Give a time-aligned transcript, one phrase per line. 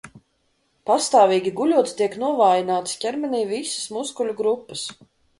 [0.89, 4.87] Pastāvīgi guļot tiek novājinātas ķermenī visas muskuļu grupas.